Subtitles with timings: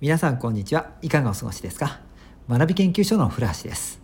[0.00, 0.92] 皆さんこんにちは。
[1.02, 1.98] いかがお過ごしですか？
[2.48, 4.00] 学び研究所の古橋です。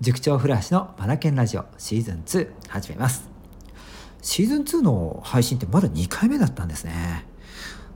[0.00, 3.28] 塾長古橋のマナケンラジオシーズン2始めます。
[4.22, 7.26] シーズン2の配信ってまだ2回目だったんですね。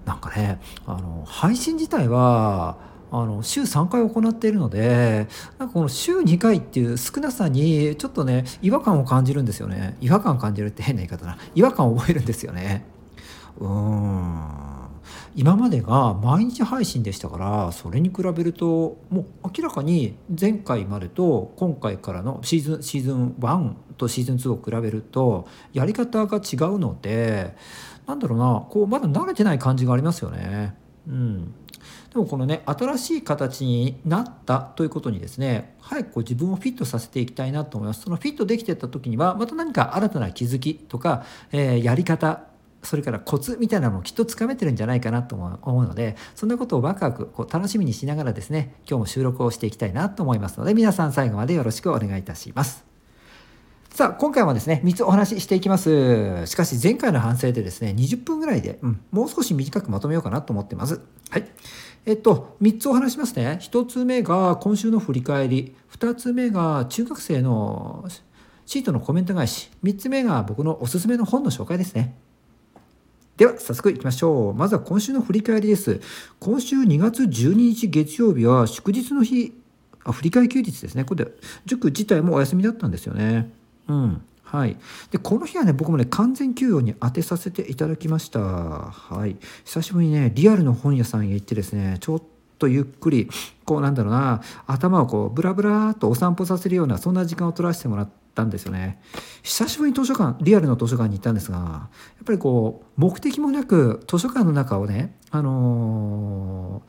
[0.05, 2.77] なんかねあの配信自体は
[3.13, 5.29] あの週3回行っているので
[5.61, 9.97] なんかこの週2回っていう少なさにちょっとね違和感を感じるんですよね。
[10.01, 11.39] 違和感感じるって変な言い方な。
[11.55, 12.85] 違和感を覚えるんですよね。
[13.61, 14.78] うーん。
[15.39, 19.25] 今までが毎日配信でしたからそれに比べるともう
[19.57, 27.57] 明らかに前回までと今回からのシーズンシーズン1とシーズン2を比べるとやり方が違うので
[28.09, 30.75] なんだろうなこうまだ慣れてない感じがありますよね。
[31.07, 31.55] うん
[32.13, 42.49] でもこのね新しい形になったということにですね早くこう自分をフィットさせていきたいなと思いますそのフィットできてった時にはまた何か新たな気づきとか、えー、やり方
[42.83, 52.89] それからコツみたいなのをきっとつかめてるんじゃないかなと思うのでそんなことをワクワクこう楽しみにしながらですね今日も収録をしていきたいなと思いますので皆さん最後までよろしくお願いいたします。
[53.91, 56.47] さあ今回はですね3つお話ししていきます。
[56.47, 61.01] しかし前回の反省でですね20分ぐらいで、うん、もう少し短くまとめようかなと思ってます。
[61.31, 61.49] はい。
[62.07, 63.59] えっと3つお話しますね。
[63.61, 65.75] 1つ目が今週の振り返り。
[65.99, 68.07] 2つ目が中学生の
[68.67, 69.71] シートのコメント返し。
[69.83, 72.15] 3つ目が僕のおすすめの本の紹介ですね。
[73.39, 74.55] では早速いきましょう。
[74.55, 76.01] まずは今週の振り返りです。
[76.41, 79.53] 今週2月12日月曜日は祝日の日
[80.05, 81.05] あ振り返り休日ですね。
[81.05, 81.31] これで
[81.65, 83.49] 塾自体もお休みだったんですよね。
[83.87, 84.23] うん。
[84.43, 84.77] はい、
[85.13, 88.41] でこの日はね僕もね完全休養に当てさせていただきました。
[88.41, 89.37] はい。
[89.65, 92.23] 久しぶりにねリアルの本屋さんへ行ってですねちょっ
[92.59, 93.31] とゆっくり
[93.65, 99.01] こうなんだろうな頭をこうブラブラっとお散歩させるようなそんな時間を取らせてもらったんですよね。
[99.43, 101.89] 久しぶりに図書館リアルの図書館に行ったんですがや
[102.23, 106.83] っぱりこう目的もなく図書館の中をねあの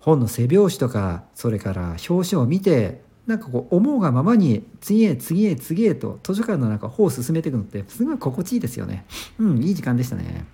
[0.00, 9.06] ー、本の背表紙とかそれから表紙を見てなんかこう思うがままに次へ次へ次へと図書館の中歩を進めていくのってすごい心地いいですよね。
[9.38, 10.44] うんいい時間でしたね。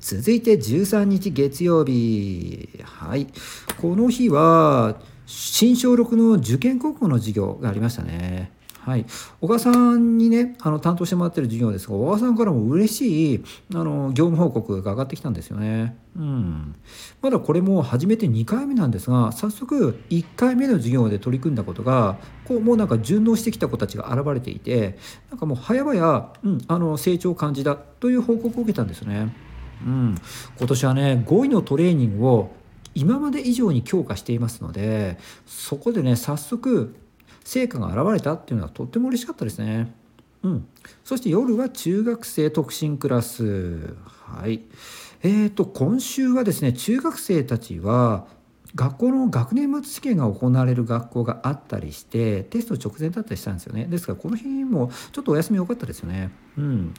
[0.00, 2.68] 続いて13日月曜日。
[2.82, 3.28] はい。
[3.80, 4.96] この日は
[5.26, 8.50] 新小6の受験高校の授業がありましたね。
[8.84, 9.06] はい、
[9.40, 13.44] 小川さんにねあの担当してもらってる授業ですが小川さんからも嬉しい
[13.74, 15.96] あの業務報告が上がってきたんですよね。
[16.16, 16.74] うん、
[17.22, 24.98] まだこれも初めて2回目なんですが早速1回目の授業で取り組んだことがこうもうなんか順応してきた子たちが現れていて
[25.30, 29.32] なんかもう早々、うん、あの成長を感じたという報告を受けたんですよね。
[29.86, 30.14] うん、
[30.58, 32.50] 今年はね語彙のトレーニングを
[32.94, 36.94] 今まで以上に強化していますのでそこでね早速
[37.44, 39.94] 成果が現れたっていうのはとっても嬉しかったですね。
[40.42, 40.66] うん、
[41.04, 43.94] そして夜は中学生特進クラス。
[44.04, 44.62] はい。
[45.22, 48.26] えーと、今週はですね、中学生たちは
[48.74, 56.94] 学校の学年末試験が行われる学校があったりしてテスト直前だったりしたんですよねですからこの日もちょっとお休み良かったですよねうん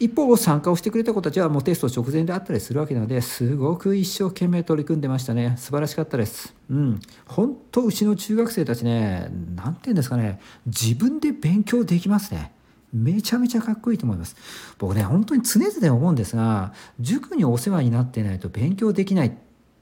[0.00, 5.54] 一方参加をしてくれた子たちはもうテスト直前であったりするわけなのですごく一生懸命取り組んでましたね。
[5.56, 6.54] 素晴らしかったです。
[6.70, 7.00] うん。
[7.26, 10.40] 本当うちの中学生たちね何て言うんですかね。
[10.66, 12.52] 自分で勉強できますね。
[12.92, 14.36] めちゃめちゃかっこいいと思います。
[14.78, 19.30] 僕ね本当に常々思うんですが塾にお世話になってないと勉強できないっ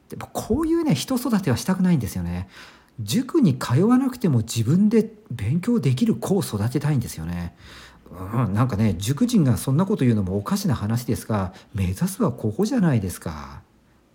[0.08, 2.48] てこういうね人育てはしたくないんですよね。
[3.00, 7.54] 塾に通わなくても自分で勉強できる子を育てたいんですよね。
[8.12, 13.62] うん、なんかね塾人がそんなこと言うのもおかしな話ですが目指すはここじゃないですか。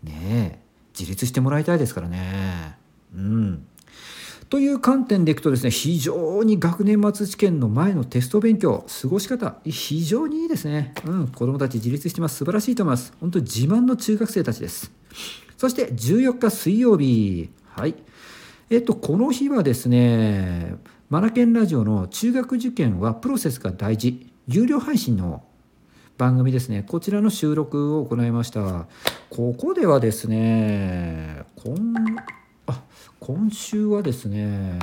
[0.03, 2.77] ねえ自立してもらいたいですからね。
[3.15, 3.65] うん、
[4.49, 10.93] という観点でいくとですね非常に学年末試験の前のテスト勉強過ごし方非常にいいですね。
[11.05, 13.13] うん、子どもたち自立してます素晴らしいと思います。
[13.19, 14.91] 本当自慢の中学生たちです。
[15.57, 17.95] そして14日水曜日はい
[18.69, 20.75] えっとこの日はですね
[21.09, 24.29] マナケンラジオの中学受験はプロセスが大事。
[24.49, 25.41] 有料配信の
[26.17, 26.83] 番組ですね。
[26.85, 28.87] こちらの収録を行いました。
[29.29, 31.77] ここではですね今
[32.65, 32.83] あ
[33.21, 34.79] 今週はですね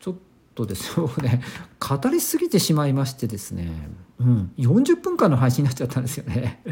[0.00, 0.14] ちょっ
[0.56, 1.40] とですね。
[1.78, 3.70] 語りすぎてしまいましてですね、
[4.18, 6.64] うん、40分間の配信になっちゃったんですよね。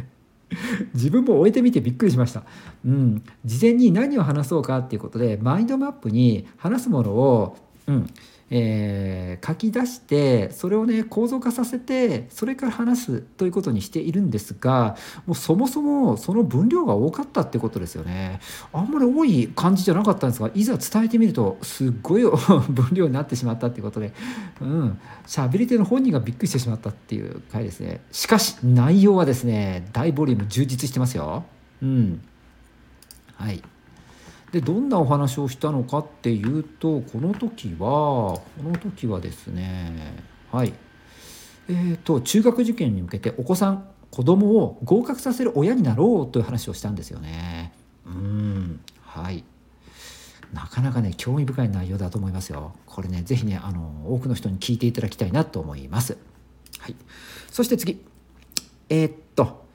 [0.92, 2.42] 自分も終えてみてびっくりしました、
[2.84, 7.56] うん、事前に何を話そうかっていうことでマインドマップに話すものを、
[7.86, 8.10] うん、
[8.50, 14.96] えー、書き出してそれをね構造化させてそれから話すということにしているんですが
[15.26, 18.40] もうそもそもその分量が多かったってことですよね。
[18.72, 22.22] あんまり多い感じじゃなかったんですがいざ伝えてみるとすっごい
[22.68, 24.12] 分量になってしまったっていうことで
[24.60, 24.98] うん。
[25.26, 28.00] 喋り手の本人がびっくりしてしまったっていう回ですね。
[28.12, 31.44] しかし内容はですね大ボリューム充実してますよ。
[31.82, 32.20] うん。
[33.36, 33.62] はい。
[34.52, 40.72] でどんなお話をしたのかっていうとこの時はこの時はですねはい
[41.70, 47.74] えーと、中学受験に向けてお子さん子供を合格させる親になろうという話をしたんですよね。
[48.06, 49.44] うんはい
[50.54, 52.72] なかなかね興味深い内容だと思いますよ。
[52.86, 56.16] これね是非ねあの多くの人に聞いていただきたいなと思います。
[56.78, 56.96] はい、
[57.50, 58.02] そして次
[58.88, 59.66] えー、っと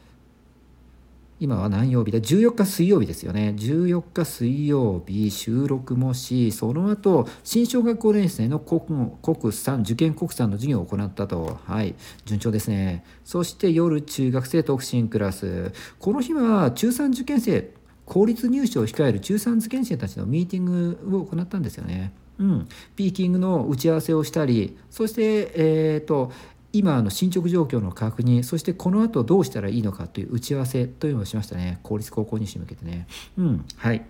[1.44, 3.54] 今は何曜日だ？14日水曜日ですよね。
[3.58, 11.60] 14日水曜日収録もしその後新小学校年生の国国産受験国産の授業を行ったと。
[11.66, 11.96] はい。
[12.24, 13.04] 順調ですね。
[13.26, 15.74] そして夜中学生特進クラス。
[16.00, 17.72] この日は中3受験生
[18.06, 22.14] 公立入試を控える中3受験生たちのミーティングを行ったんですよね。
[22.40, 26.32] うん、ピーキングの打ち合わせをしたりそして、えーと
[26.74, 31.80] 今の進捗状況の確認そしてこの後どうしたらいいのかという打ち合わせというのをしましたね。
[31.84, 33.08] 公立高校入試に向けてね。
[33.38, 34.04] うんはい。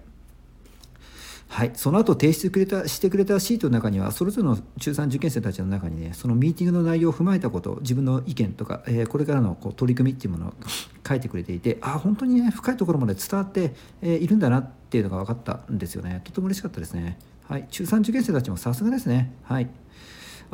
[1.49, 10.53] はい、その後提出くれたしてくれたシートの中にはそれぞれの中3受験生たちの中にねそのミーティングの内容を踏まえたこと自分の意見とか、えー、これからのこう取り組みっていうものを
[11.07, 16.21] 書いてくれていてあ本当にね深いところまで伝わって、えー、いるんだなっていうのが分かったんですよね。
[16.23, 17.19] とても嬉しかったですね。
[17.47, 17.67] はい。
[17.69, 19.31] 中3受験生たちもさすがですね。
[19.43, 19.69] はい。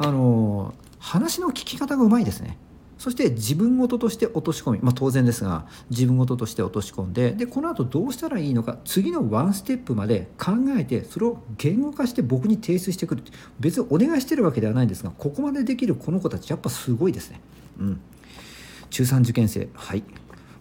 [0.01, 2.57] あの話の聞き方がうまいですね。
[2.97, 13.23] そして自分事として落とし込み、まあ、当然ですが自分事として落とし込んででこの後どうしたらいいのか次のワンステップまで考えてそれを言語化して僕に提出してくる。
[13.59, 17.41] 別にお願いしてるわけではないんですがここまでできるこの子たちやっぱすごいですね。
[17.79, 18.01] うん、
[18.89, 19.69] 中3受験生。
[19.73, 20.03] はい。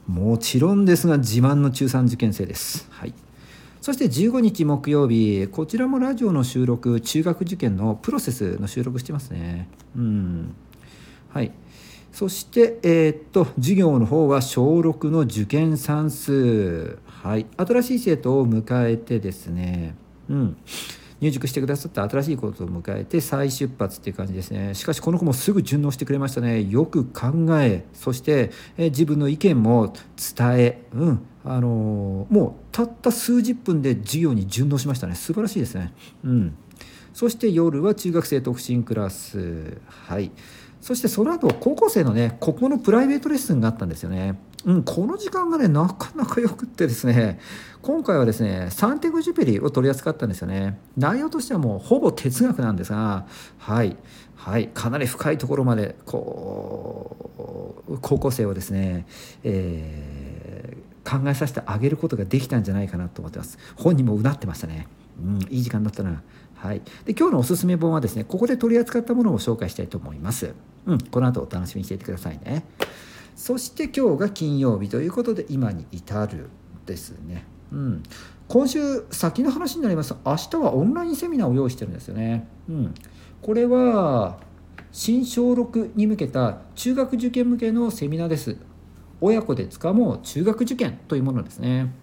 [0.07, 2.89] もちろんですが自慢の中3受験生です。
[2.91, 3.15] はい。
[3.89, 9.67] そして15日木曜日、こちらもラジオの収録、中学受験のプロセスの収録してますね。
[9.97, 10.55] うん。
[11.31, 11.53] はい。
[12.13, 16.99] そして、えー、っと、授業の方は小6の受験算数。
[17.07, 17.47] はい。
[17.57, 19.97] 新しい生徒を迎えてですね、
[20.29, 20.57] うん。
[21.21, 24.75] 入塾してくださった新しいことを迎えて再出発っていう感じですね。
[24.75, 26.63] しかしこの子もすぐ順応してくれましたね。
[26.65, 29.93] よく考えそして、え自分の意見も
[30.37, 31.21] 伝え、うん。
[31.45, 35.15] あのー、もうたった数十分で授業に順応しましたね。
[35.15, 35.93] 素晴らしいですね。
[36.25, 36.55] うん。
[37.13, 39.81] そして夜は中学生特進クラス。
[39.87, 40.31] はい。
[40.81, 44.39] そしてその後高校生のね国語のプライベートレッスンがあったんですよね。
[44.69, 47.41] うん、この時間がねなかなかよくってですね
[47.81, 50.79] 今回はですねサンテグジュペリを取り扱ったんですよね。
[50.95, 53.27] 内容としてはもうほぼ哲学なんですが
[53.57, 53.97] はい
[54.37, 59.07] はいかなり深いところまでこう高校生をですね、
[59.43, 63.59] えー、考えさせてあげることができたんじゃないかなと思ってます。
[63.75, 64.87] 本人もうなってましたね。
[65.19, 66.23] うんいい時間だったな。
[66.57, 70.55] はい、で今日のおすすめ本はですねここで取り扱ったものを紹介したいと思います、
[70.87, 72.65] うん、この後お楽しみにしていてくださいね。
[73.39, 76.51] そして今日が金曜日ということで今に至る
[76.87, 77.45] ですね。
[77.71, 78.03] うん、
[78.49, 82.49] 今週先の話になります明日はオンラインセミナーを用意してるんですよね。
[82.69, 82.95] うん、
[83.41, 84.41] これは
[84.91, 88.57] 新小6に向けた中学受験向けのセミナーです。
[89.21, 91.95] 親子で掴もう中学受験というものですね。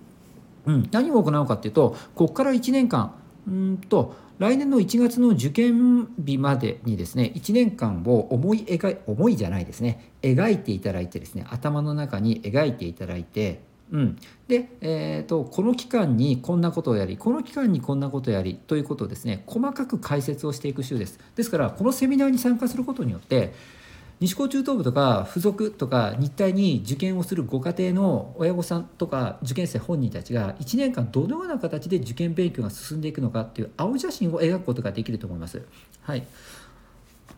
[0.66, 3.14] うん、何を行うかっていうとここから1年間
[3.46, 13.62] うんと来年の1月の受験日までにですね1年間を思い描い思いじゃないですね描いていただいてですね頭の中に描いていただいて
[13.92, 14.18] うん、
[14.48, 21.20] で、えーと、この期間にこんなことをやりこの期間にこんなことをやりということをですね細かく解説をしていく週です。
[21.36, 23.54] ですからこのセミナーに参加することによって
[24.19, 35.62] 西高中等部とか付属とか日体に受験をするご家庭の親御さんとか受験生本人たちが1年間どのような形で受験勉強が進んでいくのかっていう青写真を描くことができると思います。
[36.01, 36.25] はい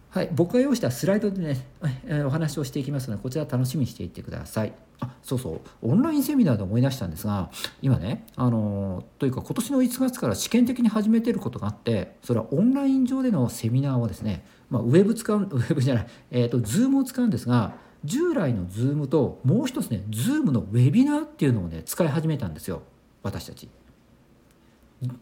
[0.10, 1.68] はい、僕が用意したスライドでね、
[2.08, 4.74] えお話をしていきますのでこちら楽しみにしていってください。
[5.00, 7.52] あそうそうオンラインセミナーで思い出したんですが
[7.84, 22.84] 今ねあのというか今年の1月から試験的に始めてることがあってそれはオンライン上でのセミナーをですねまあ、ウェブ使う、 ウェブじゃない、えっ、ー、と、ズームを使うんですが、従来のズームともう一つね、ズームのウェビナーっていうのをね、使い始めたんですよ、
[23.24, 23.70] 私たち。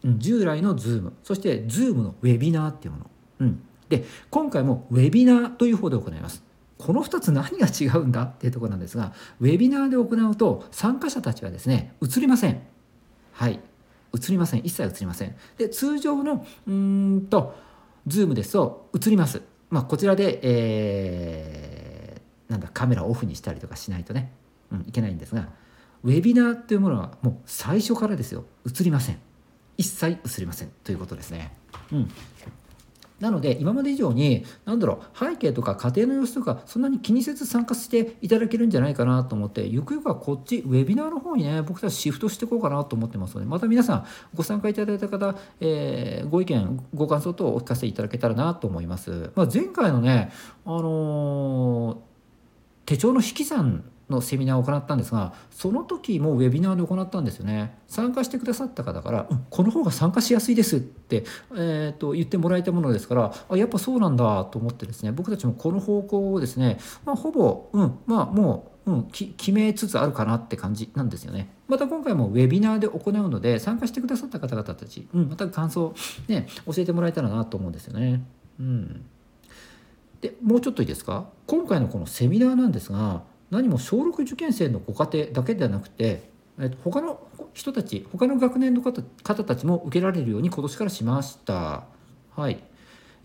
[0.06, 3.10] 従来のズーム、そしてズームのウェビナーっていうもの。
[3.40, 3.60] うん。
[3.90, 6.44] で、今回もウェビナーという方で行います。
[6.78, 12.62] この2つ何が違うんだっていうところなんですが、ウェビナーで行うと参加者たちはですね、映りません。
[13.32, 13.60] はい。
[14.14, 14.62] 映りません。
[14.62, 15.36] 一切映りません。
[15.58, 17.56] で、通常の、うんと、
[18.08, 19.42] ズームですと映ります。
[19.70, 24.32] まあ、こちらで、えー、なんだカメラをオフにしたりとかしないとね、
[24.72, 25.50] うん、いけないんですが
[26.04, 28.46] ウェビナーというものはもう最初からですよ。
[28.68, 29.20] 映りません。
[29.78, 30.72] 一切映りません。
[30.84, 31.52] ということですね。
[31.92, 32.12] うん、
[33.26, 44.06] なので今まで以上に何だろう背景とか家庭の様子とかそんなに気にせず参加していただけるんじゃないかなと思ってゆくゆくはこっちウェビナーの方にね僕たちシフトしていこうかなと思ってますのでまた皆さん
[44.36, 49.32] ご参加いただいた方、えー、ご意見ご感想等をお聞かせいただけたらなと思います。
[49.36, 50.32] まあ、前回のね、
[50.64, 51.98] あのー、
[52.86, 61.24] 手帳の引き算のセミナーを行ったんですがその時もウェビナーで行ったんですよね参加してくださった方から「うん、この方が参加しやすいです」って、
[61.56, 71.50] えーと、言ってもらえたものですからあやっぱそうなんだと思ってですね僕たちもこの方向をですね、まあ、ほぼ、うん、まあもう、うん、決めつつあるかなって感じなんですよね。
[71.68, 75.96] また今回もウェビナーで行うので参加してくださった方々たち、うん、また感想
[76.28, 78.24] ね教えてもらえたらなと思うんですよね。
[78.60, 79.06] うん、
[80.22, 81.26] でもうちょっといいですか？
[81.48, 83.24] 今回のこのセミナーなんですが
[83.56, 91.86] 何も小6受験生のご家庭だけではなくて、えっと、他の人たち他の学年の方方たちも受けられるように今年からしました。
[92.36, 92.62] はい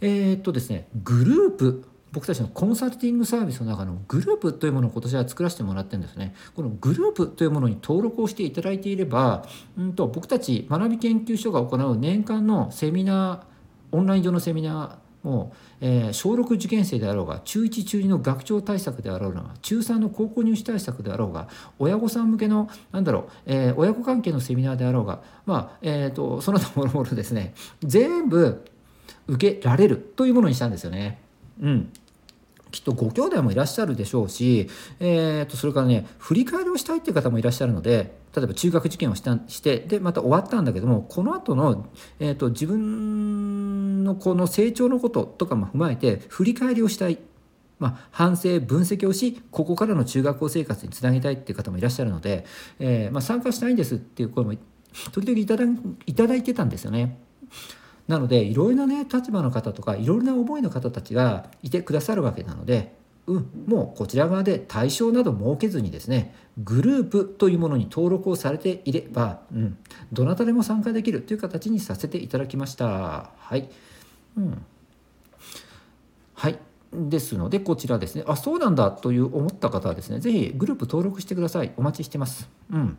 [0.00, 6.34] えー、っとですねグループ僕たちのコンサルティングサービスの中のグループというものを今年は作らせてもらってるんですね。
[6.54, 9.44] このグループというものに登録をしていただいていれば、
[9.76, 21.48] うんと僕たち学び研究所が行う年間のセミナーオンライン上のセミナーもう、えー、小6受験生であろうが中1中2の学長対策であろうが中3の高校入試対策であろうが
[21.78, 28.64] 親御さん向けのなんだろう、えー、親子関係のセミナーであろうがまあえーと、その他もろもろですね全部
[29.26, 31.20] 受けられるというものにしたんですよね。
[31.60, 31.92] うん、
[32.70, 41.86] きっとご兄弟もいらっしゃるでしょうし、えー、とそれからね振り返りをしたいっていう方もいらっしゃるので例えば中学受験をしたしてでまた終わったんだけどもこの後の、
[42.20, 47.18] えー、と自分のこの成長のこととかも踏まえて振り返りをしたい。
[47.78, 52.44] まあ、反省分析をしここからの中学校生活につなげたいっていう方もいらっしゃるので、
[52.78, 54.54] えーまあ、参加したいんですっていう声も
[55.12, 55.64] 時々いただ
[56.04, 57.18] いただいてたんですよね。
[58.06, 69.78] なのでいろいろなね立場の方とかいろいろな思いの方たちがいてくださるわけなので、うん、もうこちら側で対象など設けずにですねグループというものに登録をされていれば、うん、
[70.12, 73.30] どなたでも参加できるという形にさせていただきました。
[73.36, 73.68] はい、
[74.36, 74.62] うん、
[76.34, 76.58] はい。
[76.92, 78.24] ですのでこちらですね。
[78.26, 81.72] あそうなんだという思った方はですね是非グループ登録してください。
[81.76, 82.48] お待ちしてます。
[82.72, 82.98] うん。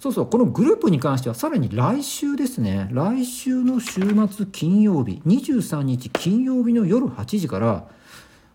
[0.00, 0.26] そうそう。
[0.26, 2.88] このグループに関してはさらに来週ですね。
[2.90, 7.86] 来週の週末金曜日23日金曜日の夜8時から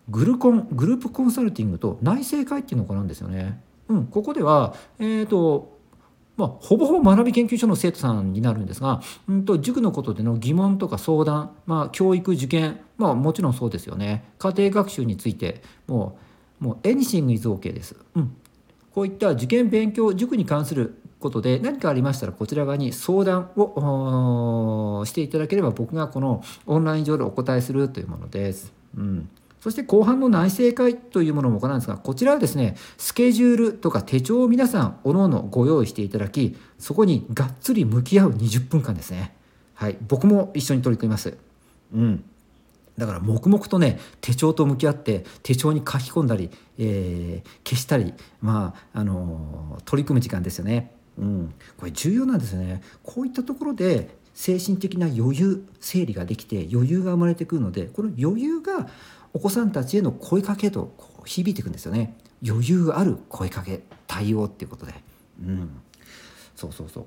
[0.08, 3.60] グルコングループコンサルティングと内政会っていうのを行うんですよね。
[3.88, 5.76] うん、ここでは、えーと
[6.36, 16.18] まあ、ほぼほぼ学び研究所の生徒さんになるんですが、うんと、塾のことでの疑問とか相談、まあ、教育受験、まあ、もちろんそうですよね家庭学習についても
[16.60, 18.36] うもうエニシングイズ OK です、うん、
[18.92, 28.72] こういった受験勉強塾に関することで何かありましたらこちら側に相談をしていただければ僕がこのオンライン上でお答えするというものです。
[28.96, 29.28] うん
[29.66, 39.34] そして後半の内政会というものも行うんですが、こちらはですね、スケジュールとか手帳を皆さん、おのおのご用意していただき、そこにがっつり向き合う20分間ですね。
[39.74, 41.36] はい、僕も一緒に取り組みます。
[41.92, 42.22] うん。
[42.96, 50.92] だから黙々とね手帳と向き合って手帳に書き込んだり、えー、消したり、まああのー、取り組む時間ですよね。
[51.18, 52.82] うん、これ重要なんですよね。
[53.02, 58.86] こういったところで精神的な余裕整理ができて余裕が生まれてくるのでこの余裕が
[59.36, 62.16] お子さんたちへの声かけとこう響いていくんですよね。
[62.42, 64.94] 余裕ある声かけ対応っていうことで。
[65.42, 65.82] うん、
[66.54, 67.06] そうそうそう。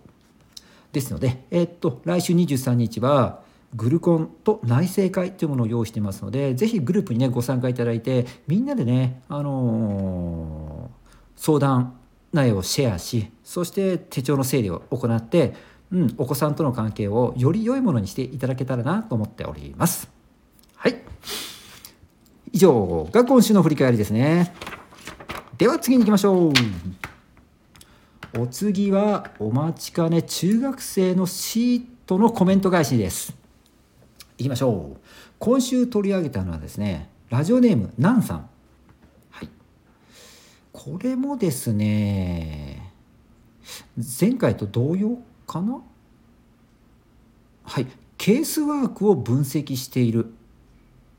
[0.91, 3.41] ですので、えー、っと来週23日は
[3.73, 11.97] グルコンと内政会というものを用意してますのでぜひグループにねご参加いただいてみんなでね、あのー、相談
[12.31, 15.55] 内容をシェアしそして手帳の整理を行って、
[15.91, 20.18] うん、お子さんとの関係をより良いものにしていただけたらなと思っております。
[22.51, 24.53] 以上が今週の振り返りですね。
[25.57, 26.53] では次に行きましょう。
[28.39, 33.35] お次はお待ちかね中学生のシートのコメント返しです。
[34.37, 34.99] いきましょう。
[35.37, 38.49] 今週取り上げたのはですね、ラジオネームナンさん。
[39.31, 39.49] はい
[40.71, 42.93] これもですね
[43.97, 45.81] 前回と同様かな？
[47.63, 47.87] はい
[48.17, 50.31] ケースワークを分析している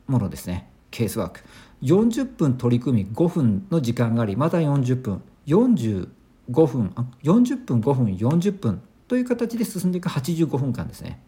[0.07, 1.41] ものですねケースワーク
[1.81, 6.07] 40分取り組み5分の時間がありまた40分45
[6.53, 6.93] 分
[7.23, 11.23] 40分5分40分という形で進んでいく85分間ですね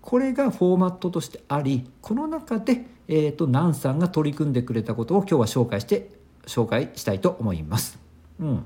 [0.00, 6.10] これがフォーマットとしてありこの中で、えーと、とナンさんが取り組んでくれたことを今日は紹介して
[6.46, 7.98] 紹介したいと思います。
[8.38, 8.64] うん、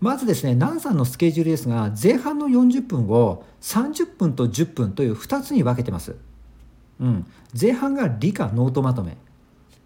[0.00, 6.16] まずですね、ナンさんのスケジュールですが、前半の40分を30分と10分という2つに分けてます。
[7.00, 7.26] うん、
[7.60, 9.16] 前半が理科ノートまとめ。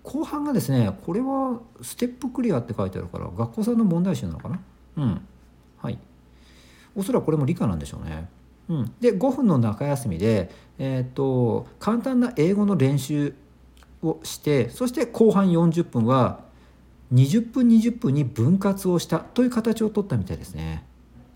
[0.03, 4.61] 後半がですねこれはステップクリアって書いてあるから学校さんの問題集なのかな？
[4.97, 5.21] うん。
[5.77, 5.99] はい。
[6.97, 8.29] おそらくこれも理科なんでしょうね。
[8.71, 13.35] うん、で5分の中休みで、えーと、簡単な英語の練習
[14.03, 16.41] をしてそして後半40分は
[17.15, 20.85] 20分20分に分割をしたという形を取ったみたいですね。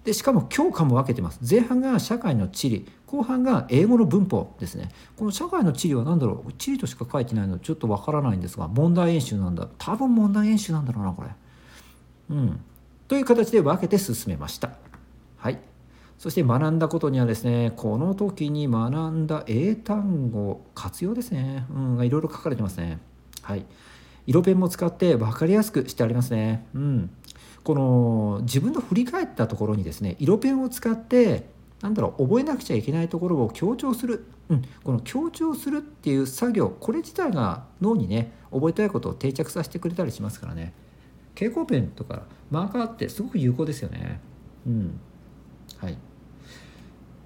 [0.04, 1.38] でしかも教科も分けてます。
[1.48, 2.86] 前半が社会の地理。
[3.12, 4.88] 後半が英語の文法ですね。
[5.18, 6.52] この社会の地理は何だろう？
[6.54, 9.68] 地理としか書いてないのでちょっと分からないんですが問題演習なんだ。
[9.76, 11.28] 多分問題演習なんだろうなこれ。
[12.30, 12.60] うん。
[13.06, 14.70] という形で分けて進めました。
[15.36, 15.60] はい。
[16.18, 22.98] そして学んだことにはですねこの時に学んだ英単語活用ですね、うん、いろいろ書かれてますね。
[23.42, 23.66] はい。
[24.26, 26.66] 色ペンも使って分かりやすくしてありますね。
[26.74, 27.10] うん。
[27.62, 31.44] この自分の振り返ったところにですね色ペンを使って
[31.82, 40.72] なんだろう覚えなくちゃいけないところを強調する、うん、この強調するっていう作業これ自体が脳にね覚えたいことを定着させてくれたりしますからね。
[41.34, 44.20] 蛍光ペンとかマーカーってすごく有効ですよね。
[44.66, 45.00] うん。
[45.78, 45.98] はい。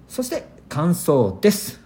[0.07, 1.79] そして感想です。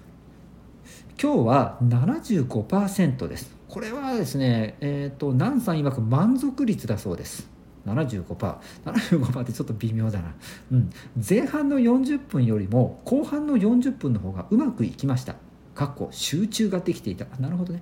[1.21, 3.55] 今日は75%です。
[3.67, 7.49] これはですねえっ、ー、と南さん曰く満足率だそうです。
[7.85, 10.35] 75%75% 75ってちょっと微妙だな、
[10.71, 10.89] うん、
[11.27, 15.35] 前半の40分よりも後半の40分の方がうまくいきました。
[15.73, 17.25] かっこ集中ができていた。
[17.39, 17.81] なるほどね。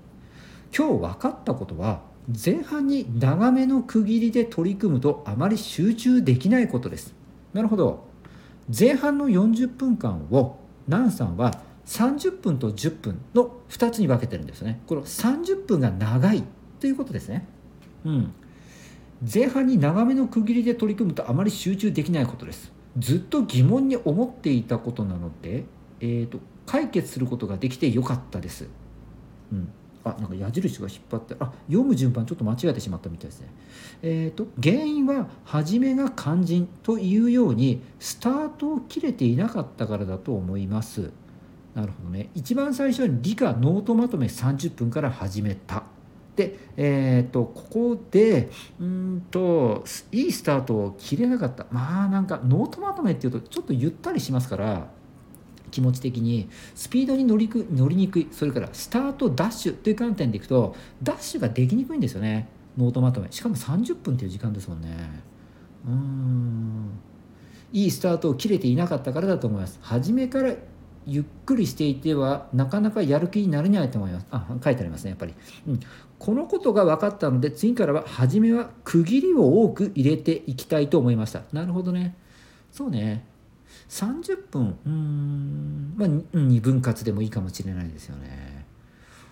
[0.76, 2.02] 今日分かったことは
[2.44, 7.16] 前半に長めの区切りで取り組むとあまり集中できないことです。
[7.54, 8.08] なるほど。
[8.78, 14.82] 前半の40分間を南さんは30分と10分の2つに分けてるんですね。
[14.86, 16.44] この30分が長い
[16.80, 17.48] ということですね。
[18.06, 18.34] うん。
[19.22, 25.66] 前半に長めの区切りで取り組むとあまり集中できないことですずっと疑問に思っていたことなので、
[26.00, 28.68] えーと、解決することができてよかったです、
[29.52, 29.72] うん、
[30.04, 33.48] あなんか矢印が引っ張ってあ読む順番ちょっと間違えてしまったみたいですね。
[34.02, 41.12] えーと、原因は初めが肝心というようにスタートを切れていなかったからだと思います。
[41.76, 42.30] なるほどね。
[42.34, 45.84] 一番最初に理科ノートまとめ30分から始めた。
[46.40, 48.50] で、えーと、ここで
[48.80, 51.66] うんといいスタートを切れなかった。
[51.70, 54.88] まあなんかノートまとめっていうとちょっとゆったりしますから
[55.70, 56.50] 気持ち的に。
[56.76, 58.28] スピードに乗りく乗りにくい。
[58.32, 62.48] それからスタートダッシュという観点でいくとダッシュができにくいんですよね。
[62.78, 63.28] ノートまとめ。
[63.32, 64.96] しかも30分という時間ですもんね。
[65.86, 66.90] うん。
[67.74, 69.78] いいスタートを切れていなかったからだと思います。
[69.82, 70.54] 初めから
[71.10, 74.26] ゆっくりしていてはなかなかやる気になれないと思います。
[74.32, 75.34] あ書いてありますねやっぱり、
[75.68, 75.80] うん、
[76.18, 81.42] このことが分かったので次からは初めは区切りを多く入れていきたいと思いました。
[81.52, 82.16] なるほどね。
[82.72, 83.26] そうね。
[83.90, 85.94] 30分うん。
[85.98, 88.66] まあ2分割でもいいかもしれないですよね。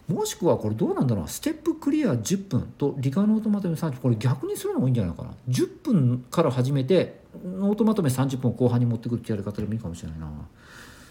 [0.08, 5.32] もしくはこれどうなんだろうステップクリア10分と理科ノートまとめ30分これ逆にするのがいいんじゃないかな。
[5.50, 10.32] 10分から始めてノートまとめ30分を後半に持ってくるってやり方でもいいかもしれないな。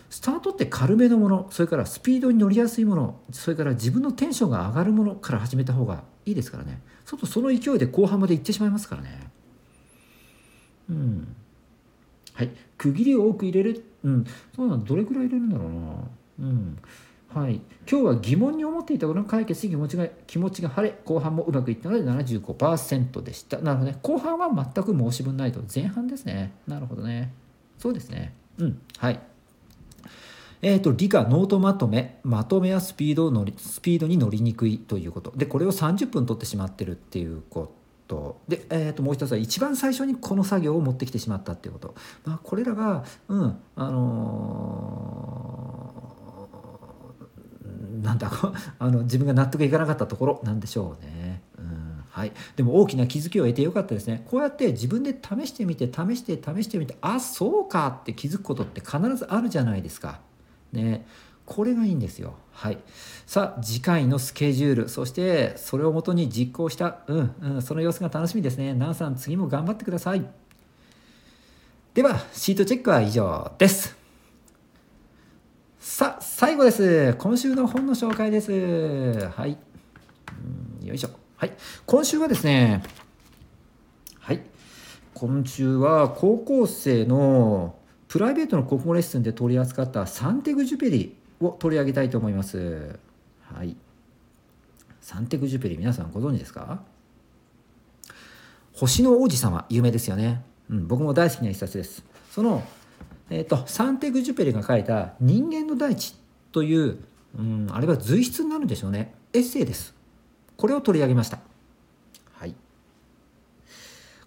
[0.09, 6.81] スタートって軽めのものそれからスピードに乗りやすいものそれから自分のテンションが上がるものから始めた方がいいですからね。
[7.05, 9.31] そうするとその勢いで後半まで行ってしまいますからね。
[10.91, 11.37] うん。
[12.35, 12.51] はい。
[12.77, 13.85] 区切りを多く入れる。
[14.05, 14.25] うん。
[14.55, 16.51] そうなんどれくらい入れるんだろうな。
[16.51, 16.79] うん。
[17.37, 23.59] はい、今日は疑問に思っていたことの解決し気持ちが気持ちが晴れ後半もうまくいったので75%でした。
[23.59, 23.99] なるほどね。
[24.03, 25.61] 後半は全く申し分ないと。
[25.75, 26.55] 前半ですね。
[26.67, 27.35] なるほどね。
[27.79, 28.33] そうですね。
[28.59, 28.81] うん。
[28.97, 29.21] はい。
[30.63, 37.73] えーと、理科ノートまとめまとめやスピード乗りスピードに乗りにくいということでこれを30分取ってしまってるっていうこ
[38.09, 48.31] とで、えー、ともう一つは一番最初にこの作業を持ってきてしまったっていうこと、まあ、これらが、うんあのー、なんだ
[48.79, 51.43] あの自分が納得いかなかったところなんでしょうね。
[51.59, 54.25] うんはい、でも大きな気づきを得てよかったですね。
[54.31, 60.21] こうやって自分で試してみて試して試してみてあそうかって気づくことって必ずあるじゃないですか。
[60.73, 61.07] ね
[61.47, 62.35] これがいいんですよ。
[62.51, 62.79] はい。
[63.25, 68.75] さあ、次回のスケジュール、そしてそれをもとに実行した、うん、うん、その様子が楽しみですね。
[68.75, 70.27] ナンさん、次も頑張ってください。
[71.95, 73.97] では、シートチェックは以上です。
[75.79, 77.15] さあ、最後です。
[77.15, 78.51] 今週の本の紹介です。
[79.29, 79.57] はい。
[80.83, 81.11] よいしょ。
[81.37, 81.53] はい。
[81.87, 82.83] 今週はですね、
[84.19, 84.43] はい。
[85.15, 87.77] 今週は高校生の
[88.09, 92.99] プライベートの国語レッスンで取り扱ったサンテグジュペリを取り上げたいと思います。
[93.53, 93.77] はい。
[95.01, 96.83] サンテグジュペリ皆さんご存知ですか？
[98.73, 100.43] 星の王子様有名ですよね。
[100.71, 102.05] うん、僕も大好きな一冊です。
[102.31, 102.63] その、
[103.31, 106.15] えーと、サンテグジュペリが書いた「人間の大地」
[106.53, 106.99] という
[107.39, 109.95] うんあれは随筆になるんでしょうねエッセイです
[110.57, 111.39] これを取り上げました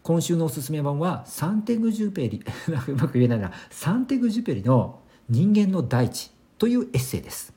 [0.09, 2.41] 今週のおすすめ版はサンテグジュペリ
[2.87, 3.51] うまく言えないな。
[3.69, 7.53] サンテグジュペリの「人間の大地」というエッセイです。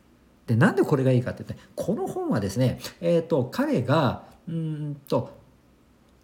[0.47, 5.31] でなんでこれがいいかって言ってこの本はですねえっ、ー、と彼がうんと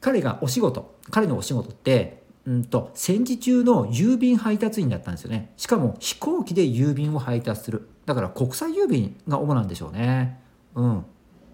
[0.02, 5.50] 彼がお仕事彼のお仕事ってうんと戦時中の郵便配達員だったんですよね。
[5.56, 7.88] しかも飛行機で郵便を配達する。
[8.04, 10.38] だから国際郵便が主なんでしょうね。
[10.74, 11.04] うん。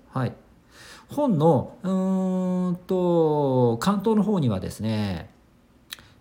[0.09, 0.33] はい。
[1.09, 5.31] 本のうんと関東の方にはですね、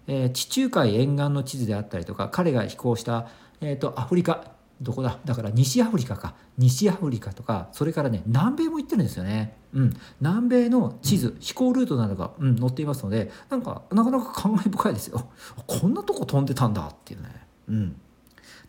[0.08, 3.28] えー、地中海沿岸の地図であったりとか彼が飛行した、
[3.62, 5.18] えーと、とアフリカどこだ？
[5.24, 6.36] だから西アフリカか。
[6.58, 15.32] 西アフリカとかそれからね南米も行ってるんですよね、うん、南米の地図飛行ルートなどが、うん、載っていますのでなんかなかなか感慨深いですよ。
[15.66, 17.30] こんなとこ飛んでたんだっていうね、
[17.70, 17.96] うん、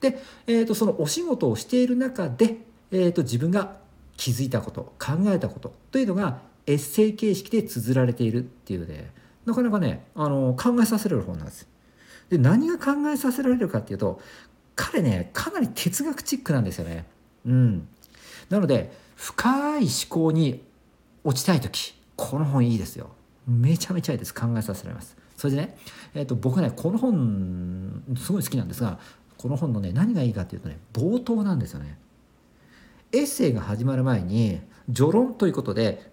[0.00, 2.58] で、えーと、そのお仕事をしている中で、
[2.90, 3.76] えーと、自分が
[4.16, 9.10] 気づいたこと考えたことというのがエッセイ形式で綴られているっていうね
[9.44, 11.68] なかなかねあの考えさせられる本なんです。
[12.30, 14.20] で何が考えさせられるかっていうと
[14.76, 17.04] 彼ねかなり哲学チックなんですよね。
[17.46, 17.88] うん、
[18.48, 20.62] なので深い思考に
[21.22, 23.10] 落ちたい時この本いいですよ。
[23.46, 25.16] めちゃめちゃいいです考えさせられます。
[25.36, 25.76] それでね、
[26.14, 28.98] えーと、僕ねこの本すごい好きなんですが
[29.36, 31.98] この本のね何がいいかっていうとね冒頭なんですよね。
[33.14, 34.60] エッセイが始まる前に
[34.92, 36.10] 序論ということで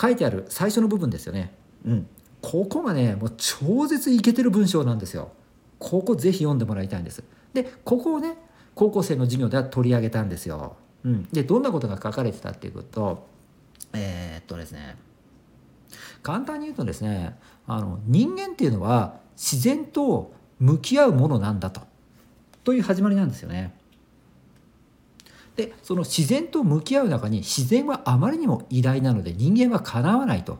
[0.00, 1.54] 書いてある最初の部分ですよね。
[1.86, 2.06] うん、
[2.42, 5.32] ここがねもう超絶イケてる文章なんですよ。
[5.78, 7.24] ここぜひ読んでもらいたいんです。
[7.52, 8.36] でここをね
[8.74, 10.76] 高校生の授業では取り上げたんですよ。
[11.04, 13.26] うん、でどんなことが書かれてたっていうと
[13.92, 14.96] えー、っとですね
[16.22, 21.82] 簡単に言うとですねあの人間っていうのは自然と向き合うものなんだと
[22.64, 23.74] という始まりなんですよね。
[25.56, 30.58] でその自然と向き合う中に自然はあまりにも偉大なので人間はかなわないと。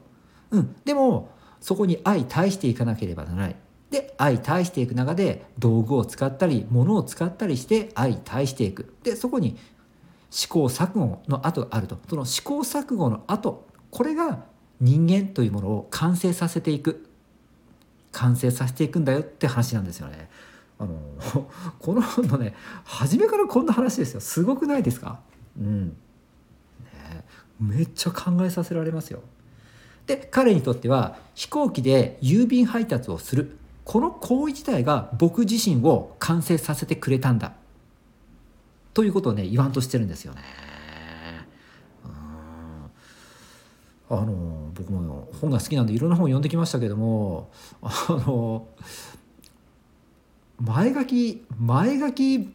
[0.51, 1.31] うん、でも
[1.61, 3.57] そこに相対していかなければならない。
[3.91, 9.57] で相対していく中で道具を使ったり物を使ったりして相対していくでそこに
[10.31, 14.47] 試行錯誤の後があるとその試行錯誤の後これが
[14.81, 17.09] 人間というものを完成させていく
[18.11, 20.29] 完成させていくんだよって話なんですよね。
[20.79, 20.99] あの
[21.79, 24.21] この本のね初めからこんな話ですよ。
[24.21, 25.21] すごくないですか？
[25.59, 25.95] うん、ね、
[27.61, 29.21] めっちゃ考えさせられますよ。
[30.07, 33.57] で彼にとっては飛行機で郵便配達をする。
[33.85, 37.53] この行為自体が僕自身を完成させてくれたんだ。
[38.95, 40.41] ということをね言わんとしてるんですよね。
[44.11, 48.69] あの僕も本が好きなんでいろんな本を読んできましたけどもあの
[50.61, 52.55] 前書き前書き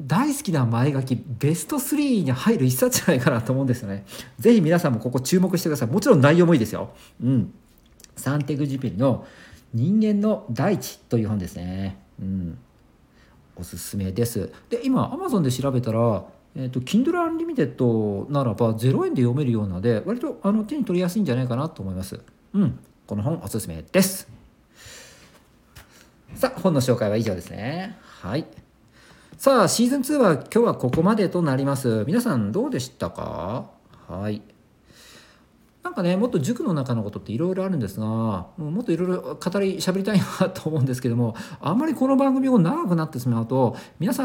[0.00, 4.04] 大好きな前書きベスト3に入る一冊じゃないかなと思うんですよね。
[4.38, 5.88] ぜひ皆さんもここ注目してください。
[5.88, 6.90] もちろん内容もいいですよ。
[7.22, 7.54] うん。
[8.16, 9.26] サンテグジペリの
[9.72, 11.98] 人間の大地という本ですね。
[12.20, 12.58] うん。
[13.56, 14.50] おすすめです。
[14.68, 22.20] で、今、Amazon で調べたら、えーと、Kindle Unlimited ならば0円で読めるようなので、割とあの手に取りやすいんじゃないかなと思います。
[22.54, 22.78] うん。
[23.06, 24.41] この本おすすめです。
[26.42, 27.96] さあ、本の紹介は以上ですね。
[28.02, 28.44] はい。
[29.38, 32.02] さあ、シーズン2は今日はここまでとなります。
[32.04, 33.70] 皆さんどうでしたか？
[34.08, 34.42] はい。
[35.82, 38.06] なんかねもっと塾の中のことっていろいろあるんですが
[38.56, 44.24] もっといろいろ語り喋りたいなと思うんですけどもあんまりこの番組を長くなってしまうと皆さ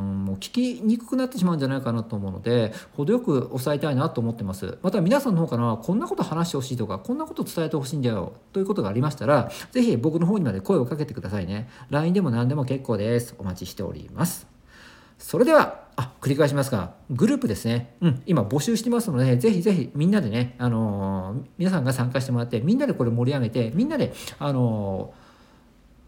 [0.00, 4.78] んも聞きにくくなってしまうんじゃないかなと思うので程よく抑えたいなと思ってます。
[4.82, 11.68] また皆さんの方からこんなこと話してほしいとかこんなこと伝えてほしいんだよということがありましたら是非僕の方にまで声をかけてくださいね。
[11.90, 13.34] LINE でも何でも結構です。
[13.38, 14.49] お待ちしております。
[15.20, 25.30] それではあ繰り返しますがグループですね、うん、今募集してますのでぜひぜひみんなでね、あのー、皆さんが参加してもらってみんなでこれ盛り上げてみんなで、あのー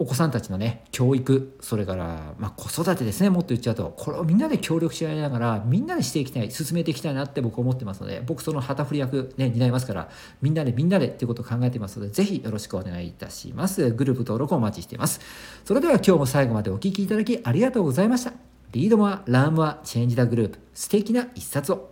[0.03, 13.93] お子さんたちのね教育それから、まあ、子育てですねもっと言っちゃうとこれをみんなで協力し合いながらみんなでしていきたい進めていきたいなって僕思ってますので僕その旗振り役ね担いますからみんなでみんなでっていうことを考えてますのでぜひよろしくお願いいたします。
[13.93, 15.21] グループ登録お待ちしています。
[15.65, 20.59] それでは今日も最後までお聴きいただきありがとうございました Read more, learn more, change the globe。
[20.73, 21.92] 素敵な一冊を。